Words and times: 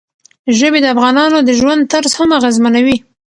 ژبې 0.57 0.79
د 0.81 0.85
افغانانو 0.95 1.37
د 1.43 1.49
ژوند 1.59 1.81
طرز 1.91 2.11
هم 2.19 2.29
اغېزمنوي. 2.37 2.97